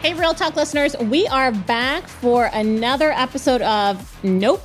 [0.00, 4.62] Hey, Real Talk listeners, we are back for another episode of Nope,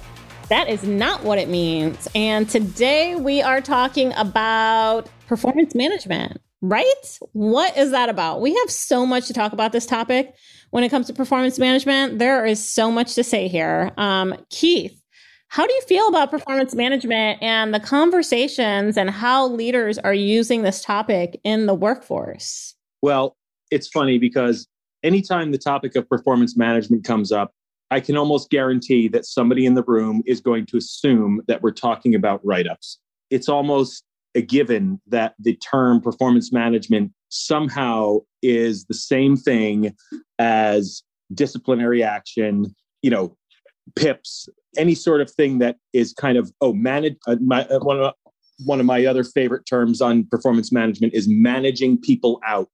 [0.50, 2.08] that is not what it means.
[2.14, 7.18] And today we are talking about performance management, right?
[7.32, 8.42] What is that about?
[8.42, 10.36] We have so much to talk about this topic
[10.70, 12.20] when it comes to performance management.
[12.20, 13.92] There is so much to say here.
[13.97, 15.02] Um, Keith,
[15.47, 20.61] how do you feel about performance management and the conversations and how leaders are using
[20.61, 22.75] this topic in the workforce?
[23.02, 23.36] Well,
[23.71, 24.68] it's funny because
[25.04, 27.54] anytime the topic of performance management comes up,
[27.92, 31.71] I can almost guarantee that somebody in the room is going to assume that we're
[31.71, 33.00] talking about write ups.
[33.30, 34.03] It's almost
[34.36, 39.95] a given that the term performance management somehow is the same thing
[40.39, 43.36] as disciplinary action, you know,
[43.95, 47.16] PIPs, any sort of thing that is kind of, oh, manage.
[47.28, 48.14] Uh, my, uh, one, of,
[48.66, 52.72] one of my other favorite terms on performance management is managing people out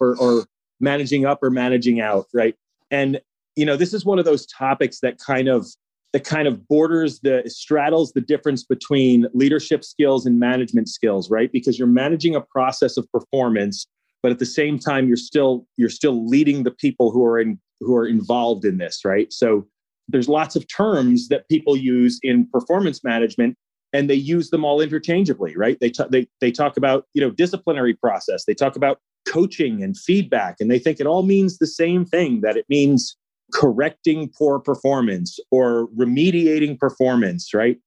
[0.00, 0.44] or, or
[0.84, 2.54] managing up or managing out, right?
[2.90, 3.20] And
[3.56, 5.66] you know, this is one of those topics that kind of
[6.12, 11.50] that kind of borders the straddles the difference between leadership skills and management skills, right?
[11.52, 13.86] Because you're managing a process of performance,
[14.22, 17.58] but at the same time you're still you're still leading the people who are in
[17.80, 19.32] who are involved in this, right?
[19.32, 19.66] So
[20.08, 23.56] there's lots of terms that people use in performance management
[23.92, 27.30] and they use them all interchangeably right they, t- they, they talk about you know
[27.30, 30.56] disciplinary process they talk about coaching and feedback.
[30.60, 33.16] And they think it all means the same thing that it means
[33.52, 37.78] correcting poor performance or remediating performance, right?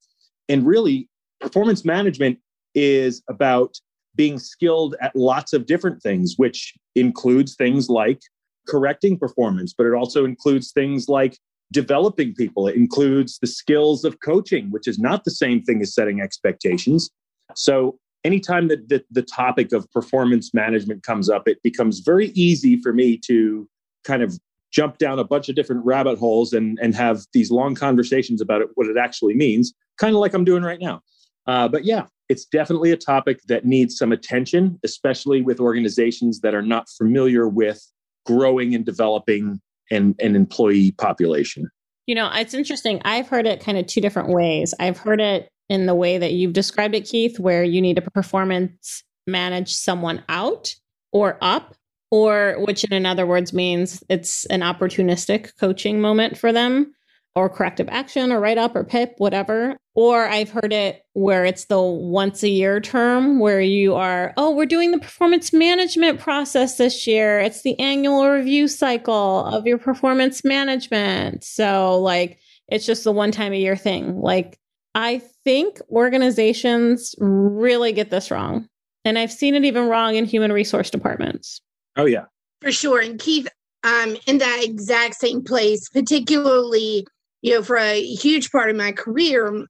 [0.48, 1.08] And really,
[1.40, 2.38] performance management
[2.74, 3.76] is about
[4.14, 8.20] being skilled at lots of different things, which includes things like
[8.66, 11.38] correcting performance, but it also includes things like
[11.72, 12.66] developing people.
[12.66, 17.10] It includes the skills of coaching, which is not the same thing as setting expectations.
[17.54, 17.98] So
[18.28, 23.16] anytime that the, topic of performance management comes up, it becomes very easy for me
[23.16, 23.66] to
[24.04, 24.38] kind of
[24.70, 28.60] jump down a bunch of different rabbit holes and, and have these long conversations about
[28.60, 31.00] it, what it actually means, kind of like I'm doing right now.
[31.46, 36.54] Uh, but yeah, it's definitely a topic that needs some attention, especially with organizations that
[36.54, 37.80] are not familiar with
[38.26, 39.58] growing and developing
[39.90, 41.70] an, an employee population.
[42.06, 43.00] You know, it's interesting.
[43.06, 44.74] I've heard it kind of two different ways.
[44.78, 48.02] I've heard it in the way that you've described it, Keith, where you need to
[48.02, 50.74] performance manage someone out
[51.12, 51.74] or up,
[52.10, 56.94] or which in other words means it's an opportunistic coaching moment for them,
[57.34, 59.76] or corrective action, or write up, or PIP, whatever.
[59.94, 64.54] Or I've heard it where it's the once a year term where you are, oh,
[64.54, 67.40] we're doing the performance management process this year.
[67.40, 71.44] It's the annual review cycle of your performance management.
[71.44, 74.20] So, like, it's just the one time a year thing.
[74.20, 74.58] Like,
[74.98, 78.68] I think organizations really get this wrong.
[79.04, 81.60] And I've seen it even wrong in human resource departments.
[81.96, 82.24] Oh, yeah.
[82.62, 83.00] For sure.
[83.00, 83.46] And Keith,
[83.84, 87.06] I'm in that exact same place, particularly,
[87.42, 89.64] you know, for a huge part of my career,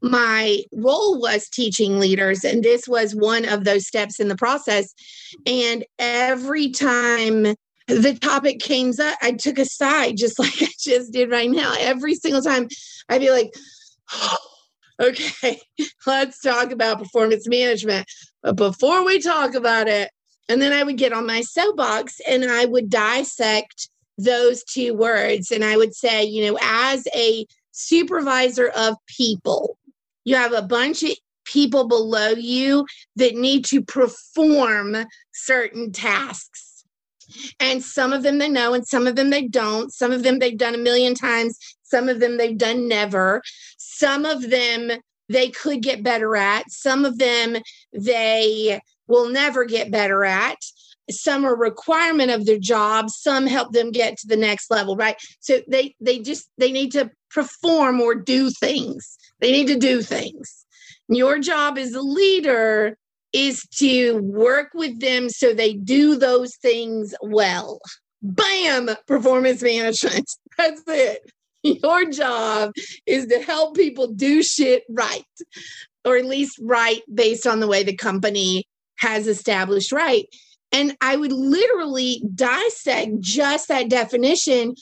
[0.00, 2.42] my role was teaching leaders.
[2.42, 4.94] And this was one of those steps in the process.
[5.44, 7.54] And every time
[7.86, 11.74] the topic came up, I took a side, just like I just did right now.
[11.78, 12.68] Every single time
[13.10, 13.52] I'd be like,
[15.00, 15.60] okay,
[16.06, 18.06] let's talk about performance management.
[18.42, 20.10] But before we talk about it,
[20.48, 23.88] and then I would get on my soapbox and I would dissect
[24.18, 25.50] those two words.
[25.50, 29.78] And I would say, you know, as a supervisor of people,
[30.24, 31.12] you have a bunch of
[31.44, 34.96] people below you that need to perform
[35.32, 36.73] certain tasks.
[37.60, 39.92] And some of them they know, and some of them they don't.
[39.92, 43.42] Some of them they've done a million times, some of them they've done never.
[43.78, 44.90] Some of them
[45.28, 46.70] they could get better at.
[46.70, 47.56] Some of them
[47.92, 50.58] they will never get better at.
[51.10, 53.10] Some are requirement of their job.
[53.10, 55.16] Some help them get to the next level, right?
[55.40, 59.16] So they they just they need to perform or do things.
[59.40, 60.64] They need to do things.
[61.08, 62.96] Your job as a leader
[63.34, 67.80] is to work with them so they do those things well.
[68.22, 70.30] Bam, performance management.
[70.56, 71.30] That's it.
[71.64, 72.72] Your job
[73.06, 75.24] is to help people do shit right,
[76.04, 78.64] or at least right based on the way the company
[78.98, 80.26] has established right.
[80.70, 84.74] And I would literally dissect just that definition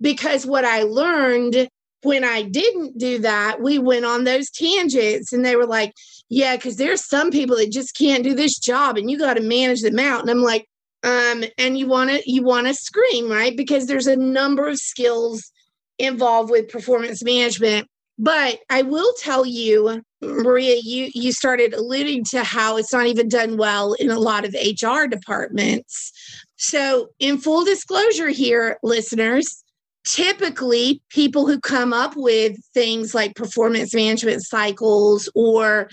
[0.00, 1.68] because what I learned
[2.02, 5.94] when I didn't do that, we went on those tangents and they were like,
[6.28, 9.42] yeah, because there's some people that just can't do this job and you got to
[9.42, 10.20] manage them out.
[10.20, 10.66] And I'm like,
[11.02, 13.56] um, and you want to you want to scream, right?
[13.56, 15.50] Because there's a number of skills
[15.98, 17.88] involved with performance management.
[18.18, 23.28] But I will tell you, Maria, you you started alluding to how it's not even
[23.28, 26.12] done well in a lot of HR departments.
[26.56, 29.64] So, in full disclosure here, listeners,
[30.04, 35.88] typically people who come up with things like performance management cycles or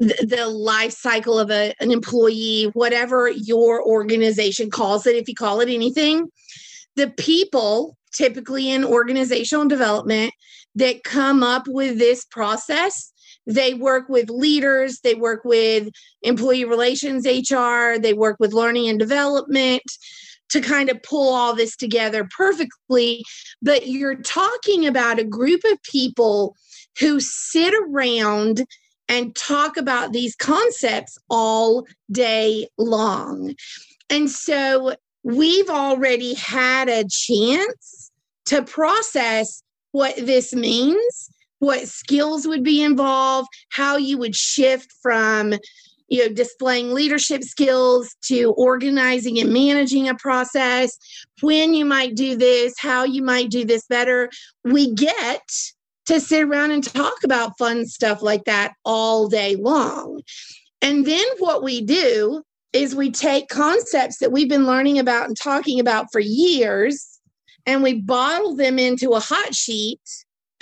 [0.00, 5.60] the life cycle of a, an employee, whatever your organization calls it, if you call
[5.60, 6.28] it anything,
[6.96, 10.32] the people typically in organizational development
[10.74, 13.12] that come up with this process
[13.46, 15.88] they work with leaders they work with
[16.22, 19.82] employee relations hr they work with learning and development
[20.54, 23.24] to kind of pull all this together perfectly
[23.60, 26.54] but you're talking about a group of people
[26.98, 28.64] who sit around
[29.08, 33.54] and talk about these concepts all day long.
[34.08, 38.10] And so we've already had a chance
[38.46, 39.62] to process
[39.92, 45.54] what this means, what skills would be involved, how you would shift from
[46.08, 50.96] you know displaying leadership skills to organizing and managing a process
[51.40, 54.30] when you might do this how you might do this better.
[54.64, 55.42] We get
[56.06, 60.20] to sit around and talk about fun stuff like that all day long.
[60.82, 62.42] And then what we do
[62.72, 67.20] is we take concepts that we've been learning about and talking about for years
[67.66, 70.00] and we bottle them into a hot sheet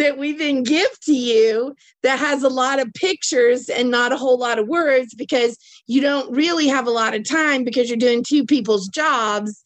[0.02, 4.16] that we then give to you that has a lot of pictures and not a
[4.16, 5.56] whole lot of words because
[5.86, 9.62] you don't really have a lot of time because you're doing two people's jobs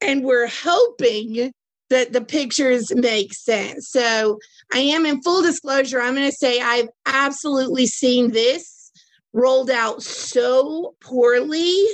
[0.00, 1.52] and we're hoping
[1.88, 3.88] that the pictures make sense.
[3.88, 4.38] So
[4.72, 8.92] I am in full disclosure, I'm going to say I've absolutely seen this
[9.32, 11.84] rolled out so poorly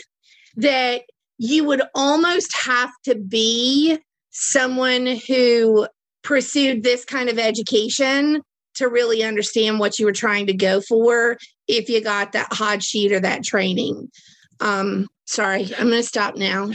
[0.56, 1.00] that
[1.38, 3.98] you would almost have to be
[4.32, 5.86] someone who
[6.26, 8.42] pursued this kind of education
[8.74, 11.38] to really understand what you were trying to go for
[11.68, 14.10] if you got that hot sheet or that training.
[14.60, 16.70] Um, sorry, I'm going to stop now.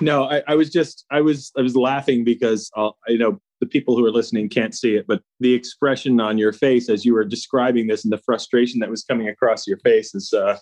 [0.00, 3.66] No, I, I, was just I was I was laughing because uh, you know the
[3.66, 7.14] people who are listening can't see it, but the expression on your face as you
[7.14, 10.58] were describing this and the frustration that was coming across your face is, uh,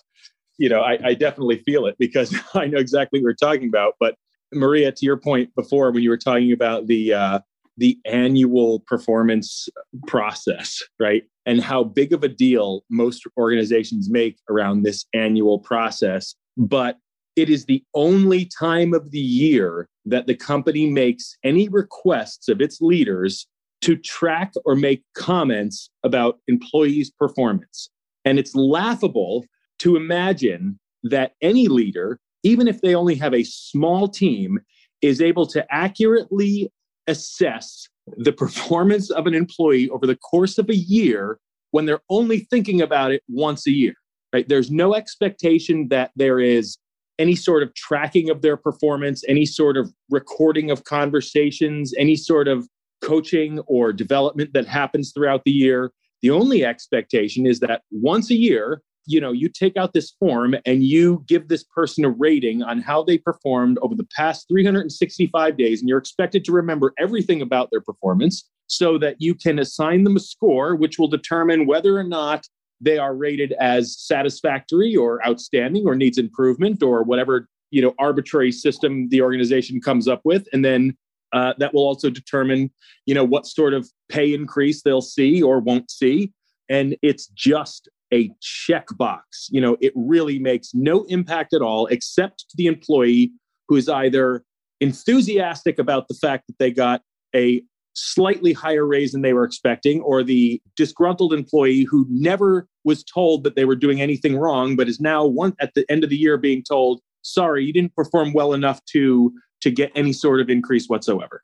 [0.57, 3.95] you know, I, I definitely feel it because I know exactly what we're talking about.
[3.99, 4.15] But
[4.53, 7.39] Maria, to your point before, when you were talking about the uh,
[7.77, 9.69] the annual performance
[10.07, 16.35] process, right, and how big of a deal most organizations make around this annual process,
[16.57, 16.97] but
[17.35, 22.61] it is the only time of the year that the company makes any requests of
[22.61, 23.45] its leaders
[23.81, 27.91] to track or make comments about employees' performance.
[28.25, 29.45] And it's laughable
[29.79, 34.59] to imagine that any leader, even if they only have a small team,
[35.03, 36.71] is able to accurately
[37.07, 37.87] assess
[38.17, 41.39] the performance of an employee over the course of a year
[41.71, 43.93] when they're only thinking about it once a year.
[44.33, 44.47] Right?
[44.47, 46.77] There's no expectation that there is
[47.19, 52.47] any sort of tracking of their performance, any sort of recording of conversations, any sort
[52.47, 52.67] of
[53.01, 55.91] coaching or development that happens throughout the year.
[56.21, 60.55] The only expectation is that once a year, you know, you take out this form
[60.65, 65.57] and you give this person a rating on how they performed over the past 365
[65.57, 70.03] days and you're expected to remember everything about their performance so that you can assign
[70.03, 72.45] them a score which will determine whether or not
[72.81, 78.51] they are rated as satisfactory or outstanding or needs improvement or whatever you know arbitrary
[78.51, 80.47] system the organization comes up with.
[80.53, 80.95] And then
[81.33, 82.71] uh, that will also determine
[83.05, 86.31] you know what sort of pay increase they'll see or won't see.
[86.69, 92.45] And it's just a checkbox you know it really makes no impact at all except
[92.49, 93.31] to the employee
[93.67, 94.43] who is either
[94.79, 97.01] enthusiastic about the fact that they got
[97.35, 97.61] a
[97.97, 103.43] slightly higher raise than they were expecting, or the disgruntled employee who never was told
[103.43, 106.15] that they were doing anything wrong, but is now one at the end of the
[106.15, 110.49] year being told, sorry, you didn't perform well enough to to get any sort of
[110.51, 111.43] increase whatsoever.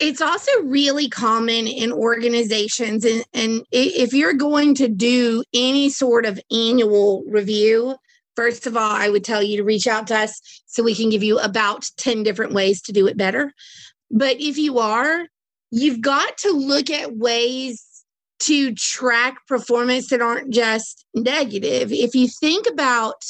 [0.00, 3.04] It's also really common in organizations.
[3.04, 7.96] And, and if you're going to do any sort of annual review,
[8.38, 11.10] First of all, I would tell you to reach out to us so we can
[11.10, 13.52] give you about 10 different ways to do it better.
[14.12, 15.26] But if you are,
[15.72, 17.84] you've got to look at ways
[18.42, 21.92] to track performance that aren't just negative.
[21.92, 23.24] If you think about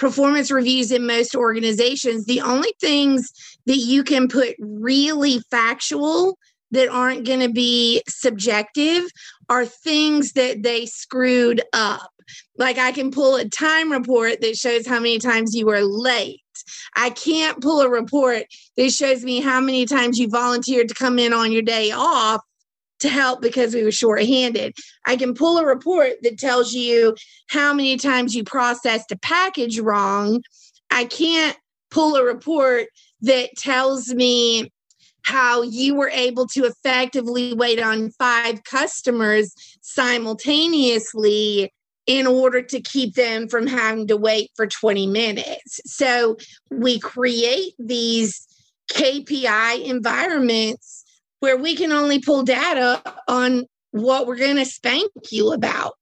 [0.00, 3.30] performance reviews in most organizations, the only things
[3.66, 6.38] that you can put really factual
[6.70, 9.04] that aren't going to be subjective
[9.50, 12.10] are things that they screwed up.
[12.56, 16.40] Like I can pull a time report that shows how many times you were late.
[16.96, 18.44] I can't pull a report
[18.78, 22.40] that shows me how many times you volunteered to come in on your day off
[23.00, 24.74] to help because we were short-handed.
[25.06, 27.16] I can pull a report that tells you
[27.48, 30.42] how many times you processed a package wrong.
[30.90, 31.56] I can't
[31.90, 32.86] pull a report
[33.22, 34.70] that tells me
[35.22, 41.72] how you were able to effectively wait on five customers simultaneously
[42.06, 45.80] in order to keep them from having to wait for 20 minutes.
[45.84, 46.36] So
[46.70, 48.46] we create these
[48.90, 50.99] KPI environments
[51.40, 55.96] where we can only pull data on what we're going to spank you about.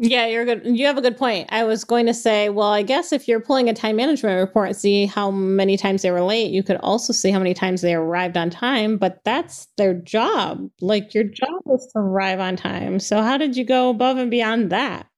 [0.00, 0.62] Yeah, you're good.
[0.64, 1.48] You have a good point.
[1.50, 4.76] I was going to say, well, I guess if you're pulling a time management report
[4.76, 7.94] see how many times they were late, you could also see how many times they
[7.94, 10.70] arrived on time, but that's their job.
[10.80, 13.00] Like your job is to arrive on time.
[13.00, 15.08] So how did you go above and beyond that?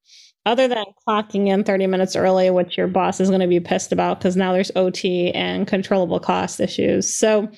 [0.47, 3.93] Other than clocking in 30 minutes early, which your boss is going to be pissed
[3.93, 7.15] about because now there's OT and controllable cost issues.
[7.15, 7.51] So,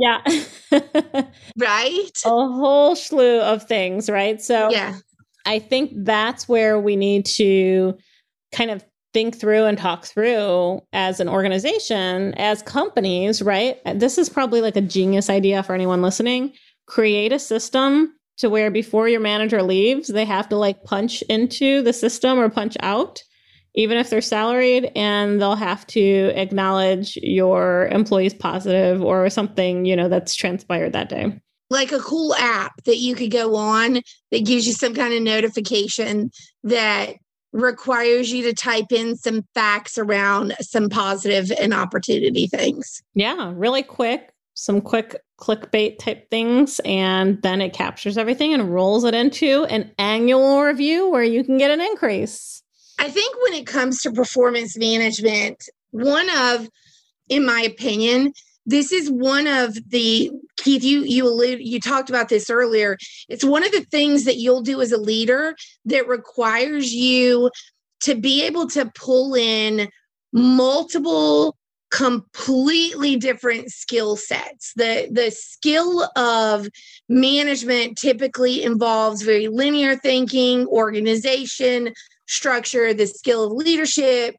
[0.00, 0.20] yeah.
[1.58, 2.10] right?
[2.24, 4.40] A whole slew of things, right?
[4.40, 4.96] So, yeah
[5.46, 7.96] I think that's where we need to
[8.52, 13.78] kind of think through and talk through as an organization, as companies, right?
[13.98, 16.52] This is probably like a genius idea for anyone listening.
[16.86, 21.82] Create a system to where before your manager leaves, they have to like punch into
[21.82, 23.20] the system or punch out,
[23.74, 29.96] even if they're salaried, and they'll have to acknowledge your employees positive or something, you
[29.96, 34.00] know, that's transpired that day like a cool app that you could go on
[34.32, 36.30] that gives you some kind of notification
[36.64, 37.14] that
[37.52, 43.02] requires you to type in some facts around some positive and opportunity things.
[43.14, 49.04] Yeah, really quick, some quick clickbait type things, and then it captures everything and rolls
[49.04, 52.59] it into an annual review where you can get an increase.
[53.00, 56.68] I think when it comes to performance management, one of,
[57.30, 58.34] in my opinion,
[58.66, 62.98] this is one of the keith you you allude, you talked about this earlier.
[63.30, 67.50] It's one of the things that you'll do as a leader that requires you
[68.00, 69.88] to be able to pull in
[70.34, 71.56] multiple
[71.90, 74.72] completely different skill sets.
[74.76, 76.68] The the skill of
[77.08, 81.92] management typically involves very linear thinking organization
[82.26, 82.94] structure.
[82.94, 84.36] The skill of leadership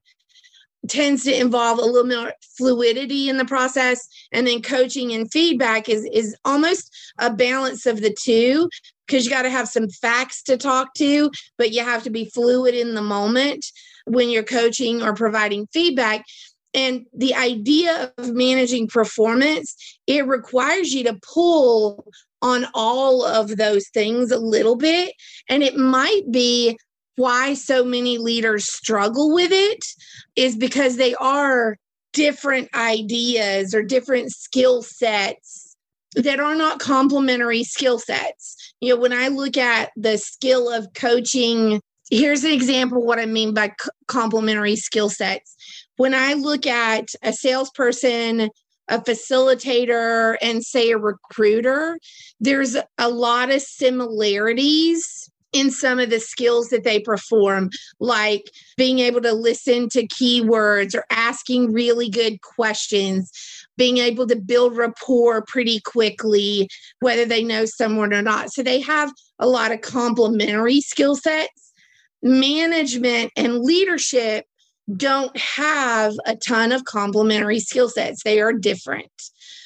[0.88, 4.08] tends to involve a little more fluidity in the process.
[4.32, 8.70] And then coaching and feedback is is almost a balance of the two
[9.06, 12.30] because you got to have some facts to talk to but you have to be
[12.34, 13.66] fluid in the moment.
[14.08, 16.26] When you're coaching or providing feedback
[16.74, 19.76] and the idea of managing performance
[20.08, 22.06] it requires you to pull
[22.42, 25.14] on all of those things a little bit
[25.50, 26.78] and it might be
[27.16, 29.84] why so many leaders struggle with it
[30.36, 31.78] is because they are
[32.14, 35.76] different ideas or different skill sets
[36.16, 38.74] that are not complementary skill sets.
[38.82, 43.26] You know, when I look at the skill of coaching, here's an example what I
[43.26, 43.74] mean by
[44.08, 45.56] complementary skill sets.
[45.98, 48.50] When I look at a salesperson,
[48.88, 51.98] a facilitator, and say a recruiter,
[52.40, 57.70] there's a lot of similarities in some of the skills that they perform,
[58.00, 63.30] like being able to listen to keywords or asking really good questions,
[63.78, 66.70] being able to build rapport pretty quickly,
[67.00, 68.52] whether they know someone or not.
[68.52, 71.74] So they have a lot of complementary skill sets.
[72.24, 74.46] Management and leadership
[74.96, 78.24] don't have a ton of complementary skill sets.
[78.24, 79.12] They are different.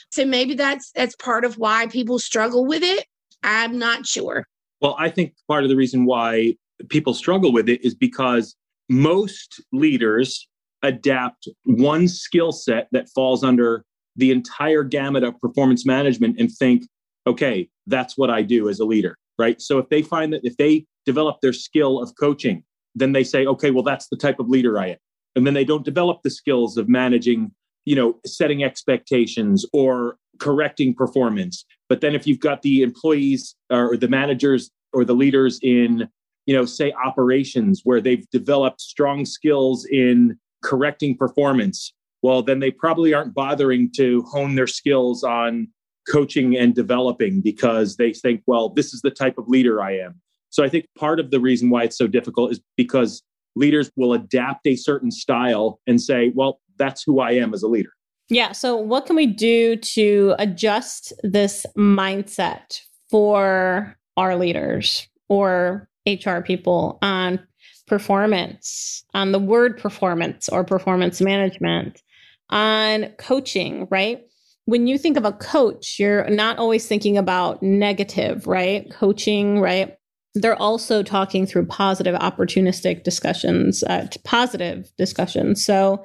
[0.10, 3.06] So maybe that's that's part of why people struggle with it.
[3.44, 4.46] I'm not sure.
[4.82, 6.56] Well, I think part of the reason why
[6.90, 8.56] people struggle with it is because
[8.90, 10.48] most leaders
[10.84, 13.84] adapt one skill set that falls under
[14.16, 16.84] the entire gamut of performance management and think,
[17.28, 19.60] okay, that's what I do as a leader, right?
[19.62, 23.46] So if they find that if they develop their skill of coaching, then they say,
[23.46, 24.98] okay, well, that's the type of leader I am.
[25.36, 27.52] And then they don't develop the skills of managing,
[27.86, 31.66] you know, setting expectations or correcting performance.
[31.90, 36.08] But then if you've got the employees uh, or the managers or the leaders in,
[36.46, 42.72] you know, say operations where they've developed strong skills in correcting performance, well, then they
[42.72, 45.68] probably aren't bothering to hone their skills on
[46.10, 50.22] coaching and developing because they think, well, this is the type of leader I am.
[50.50, 53.24] So I think part of the reason why it's so difficult is because
[53.56, 57.68] leaders will adapt a certain style and say, well, that's who I am as a
[57.68, 57.90] leader.
[58.30, 58.52] Yeah.
[58.54, 66.98] So, what can we do to adjust this mindset for our leaders or HR people
[67.02, 67.40] on
[67.88, 72.02] performance, on the word performance or performance management,
[72.50, 74.22] on coaching, right?
[74.66, 78.90] When you think of a coach, you're not always thinking about negative, right?
[78.92, 79.96] Coaching, right?
[80.36, 85.66] They're also talking through positive, opportunistic discussions, uh, positive discussions.
[85.66, 86.04] So,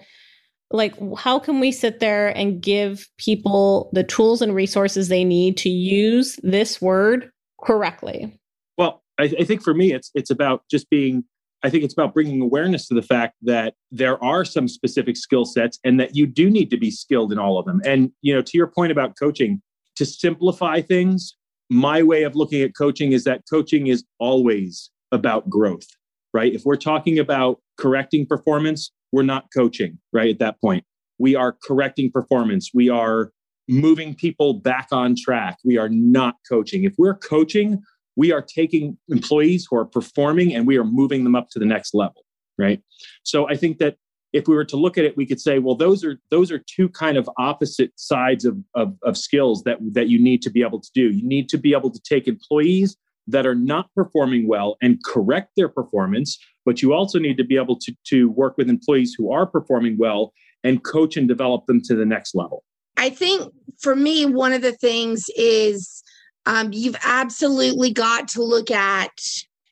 [0.71, 5.57] like how can we sit there and give people the tools and resources they need
[5.59, 7.31] to use this word
[7.63, 8.39] correctly
[8.79, 11.25] well I, I, think for me it's it's about just being
[11.63, 15.45] i think it's about bringing awareness to the fact that there are some specific skill
[15.45, 18.35] sets and that you do need to be skilled in all of them and you
[18.35, 19.61] know to your point about coaching
[19.97, 21.37] to simplify things
[21.71, 25.87] my way of looking at coaching is that coaching is always about growth
[26.35, 30.31] right if we're talking about correcting performance we're not coaching, right?
[30.31, 30.85] At that point,
[31.19, 32.71] we are correcting performance.
[32.73, 33.33] We are
[33.69, 35.59] moving people back on track.
[35.65, 36.85] We are not coaching.
[36.85, 37.83] If we're coaching,
[38.17, 41.65] we are taking employees who are performing and we are moving them up to the
[41.65, 42.25] next level,
[42.59, 42.81] right?
[43.23, 43.97] So I think that
[44.33, 46.59] if we were to look at it, we could say, well, those are those are
[46.59, 50.63] two kind of opposite sides of, of, of skills that, that you need to be
[50.63, 51.11] able to do.
[51.11, 52.97] You need to be able to take employees
[53.27, 57.57] that are not performing well and correct their performance but you also need to be
[57.57, 60.33] able to, to work with employees who are performing well
[60.63, 62.65] and coach and develop them to the next level.
[62.97, 66.03] I think for me, one of the things is
[66.47, 69.11] um, you've absolutely got to look at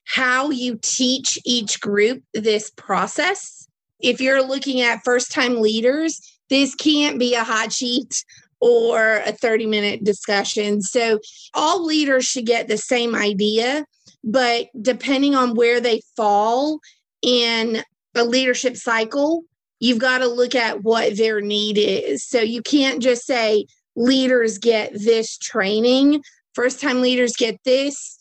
[0.05, 3.67] how you teach each group this process.
[3.99, 8.23] If you're looking at first time leaders, this can't be a hot sheet
[8.61, 10.81] or a 30 minute discussion.
[10.81, 11.19] So,
[11.53, 13.85] all leaders should get the same idea
[14.23, 16.79] but depending on where they fall
[17.21, 17.83] in
[18.15, 19.43] a leadership cycle,
[19.79, 22.25] you've got to look at what their need is.
[22.25, 23.65] So you can't just say
[23.95, 26.21] leaders get this training,
[26.53, 28.17] first time leaders get this.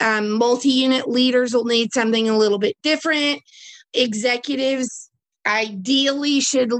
[0.00, 3.40] Um, Multi unit leaders will need something a little bit different.
[3.94, 5.10] Executives
[5.46, 6.72] ideally should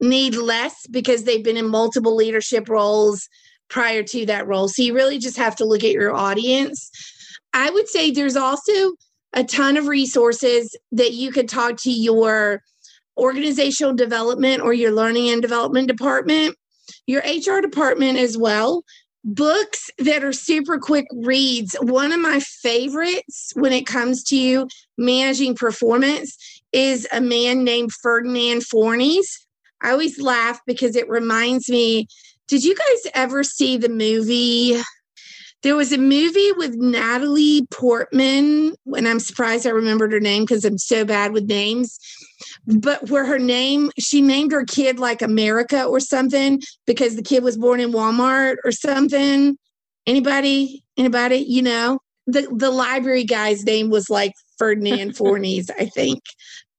[0.00, 3.28] need less because they've been in multiple leadership roles
[3.68, 4.68] prior to that role.
[4.68, 6.90] So you really just have to look at your audience.
[7.52, 8.92] I would say there's also
[9.32, 12.62] a ton of resources that you could talk to your
[13.16, 16.56] organizational development or your learning and development department,
[17.06, 18.82] your HR department as well.
[19.22, 21.76] Books that are super quick reads.
[21.82, 28.62] One of my favorites when it comes to managing performance is a man named Ferdinand
[28.62, 29.26] Fournies.
[29.82, 32.06] I always laugh because it reminds me.
[32.48, 34.80] Did you guys ever see the movie
[35.62, 40.64] there was a movie with Natalie Portman, and I'm surprised I remembered her name because
[40.64, 41.98] I'm so bad with names.
[42.66, 47.44] But where her name, she named her kid like America or something because the kid
[47.44, 49.58] was born in Walmart or something.
[50.06, 50.82] Anybody?
[50.96, 51.36] Anybody?
[51.36, 56.22] You know, the the library guy's name was like Ferdinand Fournies, I think.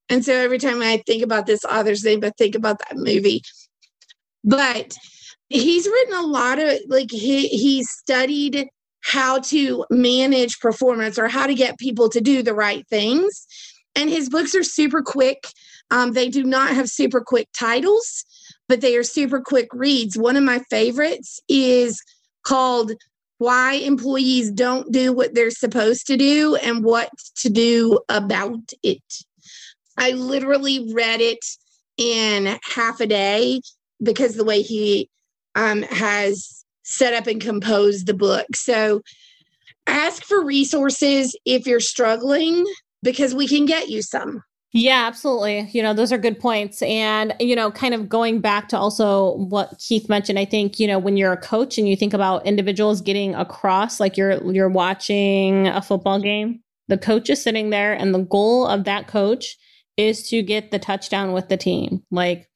[0.08, 3.42] And so every time I think about this author's name, I think about that movie.
[4.44, 4.94] But
[5.48, 8.68] he's written a lot of like he he studied
[9.00, 13.46] how to manage performance or how to get people to do the right things
[13.94, 15.48] and his books are super quick
[15.90, 18.24] um, they do not have super quick titles
[18.68, 22.00] but they are super quick reads one of my favorites is
[22.44, 22.92] called
[23.42, 29.02] why employees don't do what they're supposed to do and what to do about it
[29.98, 31.44] i literally read it
[31.96, 33.60] in half a day
[34.02, 35.08] because the way he
[35.54, 38.46] um, has set up and composed the book.
[38.54, 39.02] So
[39.86, 42.64] ask for resources if you're struggling
[43.02, 44.42] because we can get you some.
[44.74, 45.68] Yeah, absolutely.
[45.72, 46.80] You know, those are good points.
[46.80, 50.86] And, you know, kind of going back to also what Keith mentioned, I think, you
[50.86, 54.70] know, when you're a coach and you think about individuals getting across, like you're you're
[54.70, 59.56] watching a football game, the coach is sitting there and the goal of that coach
[59.98, 62.02] is to get the touchdown with the team.
[62.10, 62.48] Like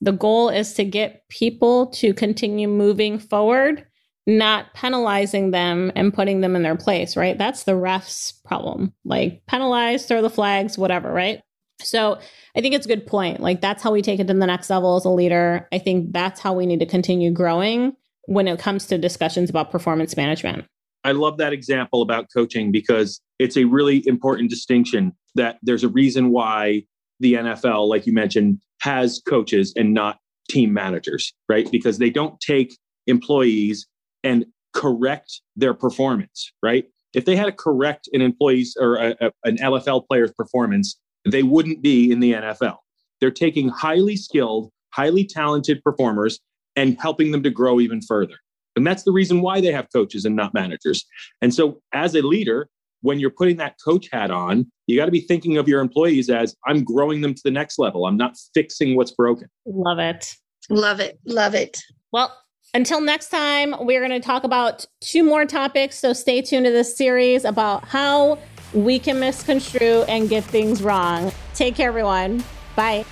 [0.00, 3.86] the goal is to get people to continue moving forward,
[4.26, 7.38] not penalizing them and putting them in their place, right?
[7.38, 8.92] That's the ref's problem.
[9.04, 11.40] Like penalize, throw the flags, whatever, right?
[11.84, 12.18] So
[12.56, 13.40] I think it's a good point.
[13.40, 15.68] Like that's how we take it to the next level as a leader.
[15.72, 19.70] I think that's how we need to continue growing when it comes to discussions about
[19.70, 20.66] performance management.
[21.04, 25.88] I love that example about coaching because it's a really important distinction that there's a
[25.88, 26.84] reason why
[27.20, 30.18] the NFL, like you mentioned, has coaches and not
[30.50, 31.70] team managers, right?
[31.70, 33.86] Because they don't take employees
[34.22, 36.84] and correct their performance, right?
[37.14, 41.42] If they had to correct an employee's or a, a, an LFL player's performance, they
[41.42, 42.76] wouldn't be in the NFL.
[43.20, 46.40] They're taking highly skilled, highly talented performers
[46.76, 48.36] and helping them to grow even further.
[48.76, 51.04] And that's the reason why they have coaches and not managers.
[51.42, 52.68] And so, as a leader,
[53.02, 56.30] when you're putting that coach hat on, you got to be thinking of your employees
[56.30, 58.06] as I'm growing them to the next level.
[58.06, 59.48] I'm not fixing what's broken.
[59.66, 60.34] Love it.
[60.68, 61.18] Love it.
[61.26, 61.78] Love it.
[62.12, 62.36] Well,
[62.72, 65.98] until next time, we're going to talk about two more topics.
[65.98, 68.38] So stay tuned to this series about how
[68.72, 71.32] we can misconstrue and get things wrong.
[71.54, 72.44] Take care, everyone.
[72.76, 73.04] Bye.